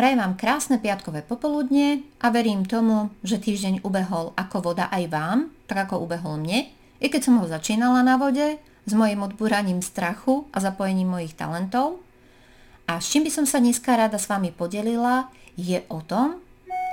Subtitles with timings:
[0.00, 5.38] prajem vám krásne piatkové popoludne a verím tomu, že týždeň ubehol ako voda aj vám,
[5.68, 6.72] tak ako ubehol mne,
[7.04, 8.56] i keď som ho začínala na vode,
[8.88, 12.00] s mojim odbúraním strachu a zapojením mojich talentov.
[12.88, 15.28] A s čím by som sa dneska rada s vami podelila,
[15.60, 16.40] je o tom,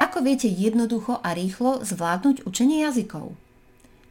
[0.04, 3.32] ako viete jednoducho a rýchlo zvládnuť učenie jazykov.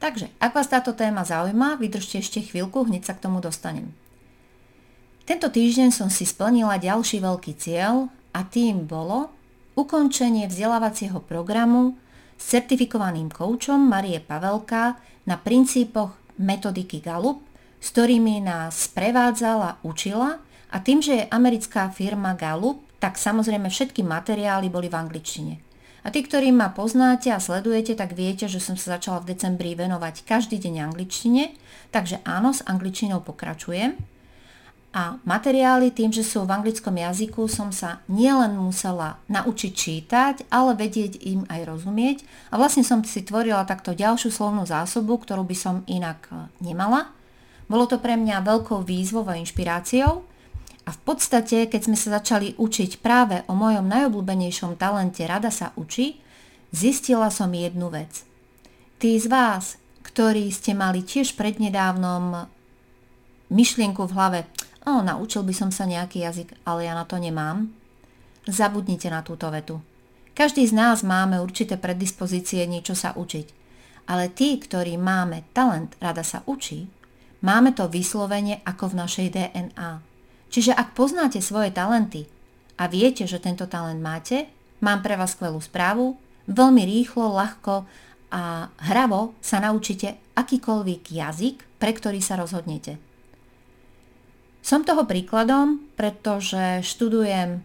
[0.01, 3.93] Takže, ak vás táto téma zaujíma, vydržte ešte chvíľku, hneď sa k tomu dostanem.
[5.29, 9.32] Tento týždeň som si splnila ďalší veľký cieľ a tým bolo
[9.80, 11.97] ukončenie vzdelávacieho programu
[12.37, 17.41] s certifikovaným koučom Marie Pavelka na princípoch metodiky Gallup,
[17.80, 20.37] s ktorými nás prevádzala, učila
[20.69, 25.55] a tým, že je americká firma Gallup, tak samozrejme všetky materiály boli v angličtine.
[26.05, 29.75] A tí, ktorí ma poznáte a sledujete, tak viete, že som sa začala v decembri
[29.75, 31.50] venovať každý deň angličtine,
[31.91, 34.16] takže áno, s angličtinou pokračujem.
[34.97, 40.73] A materiály tým, že sú v anglickom jazyku, som sa nielen musela naučiť čítať, ale
[40.73, 42.19] vedieť im aj rozumieť.
[42.48, 47.12] A vlastne som si tvorila takto ďalšiu slovnú zásobu, ktorú by som inak e, nemala.
[47.69, 50.25] Bolo to pre mňa veľkou výzvou a inšpiráciou.
[50.87, 55.75] A v podstate, keď sme sa začali učiť práve o mojom najobľúbenejšom talente Rada sa
[55.75, 56.23] učí,
[56.71, 58.23] zistila som jednu vec.
[59.03, 62.47] Tí z vás, ktorí ste mali tiež prednedávnom
[63.50, 64.41] myšlienku v hlave,
[64.87, 67.75] O, naučil by som sa nejaký jazyk, ale ja na to nemám.
[68.47, 69.83] Zabudnite na túto vetu.
[70.39, 73.47] Každý z nás máme určité predispozície niečo sa učiť.
[74.06, 76.87] Ale tí, ktorí máme talent rada sa učí,
[77.43, 79.91] máme to vyslovene ako v našej DNA.
[80.55, 82.31] Čiže ak poznáte svoje talenty
[82.78, 84.47] a viete, že tento talent máte,
[84.78, 86.15] mám pre vás skvelú správu,
[86.47, 87.83] veľmi rýchlo, ľahko
[88.31, 93.03] a hravo sa naučíte akýkoľvek jazyk, pre ktorý sa rozhodnete.
[94.67, 97.62] Som toho príkladom, pretože študujem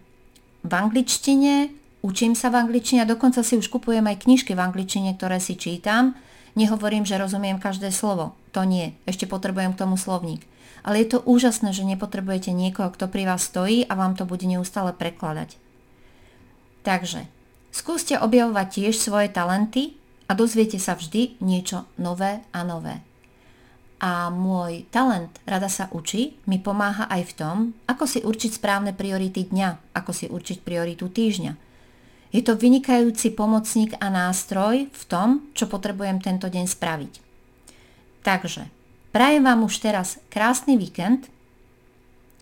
[0.62, 1.74] v angličtine,
[2.06, 5.58] učím sa v angličtine a dokonca si už kupujem aj knižky v angličtine, ktoré si
[5.58, 6.14] čítam.
[6.54, 8.38] Nehovorím, že rozumiem každé slovo.
[8.54, 8.94] To nie.
[9.10, 10.46] Ešte potrebujem k tomu slovník.
[10.86, 14.46] Ale je to úžasné, že nepotrebujete niekoho, kto pri vás stojí a vám to bude
[14.46, 15.58] neustále prekladať.
[16.86, 17.26] Takže,
[17.74, 19.98] skúste objavovať tiež svoje talenty
[20.30, 23.02] a dozviete sa vždy niečo nové a nové
[24.02, 28.98] a môj talent Rada sa učí mi pomáha aj v tom, ako si určiť správne
[28.98, 31.54] priority dňa, ako si určiť prioritu týždňa.
[32.34, 37.14] Je to vynikajúci pomocník a nástroj v tom, čo potrebujem tento deň spraviť.
[38.26, 38.72] Takže,
[39.14, 41.30] prajem vám už teraz krásny víkend.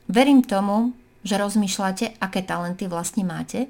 [0.07, 0.95] Verím tomu,
[1.27, 3.67] že rozmýšľate, aké talenty vlastne máte.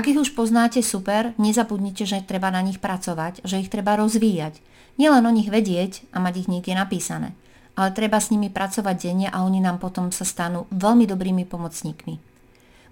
[0.00, 4.56] Ak ich už poznáte, super, nezabudnite, že treba na nich pracovať, že ich treba rozvíjať–
[5.00, 7.32] Nielen o nich vedieť a mať ich niekde napísané,
[7.72, 12.20] ale treba s nimi pracovať denne a oni nám potom sa stanú veľmi dobrými pomocníkmi.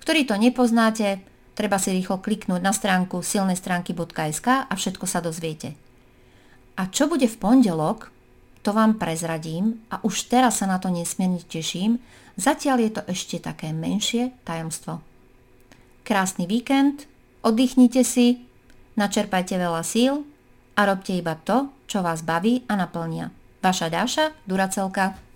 [0.00, 1.20] Ktorí to nepoznáte,
[1.52, 5.76] treba si rýchlo kliknúť na stránku silnestránky.sk a všetko sa dozviete.
[6.80, 8.08] A čo bude v pondelok,
[8.64, 12.00] to vám prezradím a už teraz sa na to nesmierne teším,
[12.40, 15.04] zatiaľ je to ešte také menšie tajomstvo.
[16.08, 17.04] Krásny víkend,
[17.44, 18.40] oddychnite si,
[18.96, 20.24] načerpajte veľa síl
[20.72, 23.28] a robte iba to, čo vás baví a naplnia.
[23.60, 25.27] Vaša Dáša, Duracelka